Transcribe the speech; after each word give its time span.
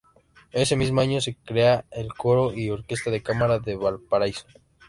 Ese 0.51 0.75
mismo 0.75 0.99
año 1.01 1.21
se 1.21 1.35
crea 1.45 1.85
el 1.91 2.11
coro 2.15 2.55
y 2.55 2.71
orquesta 2.71 3.11
de 3.11 3.21
cámara 3.21 3.59
de 3.59 3.75
Valparaíso. 3.75 4.47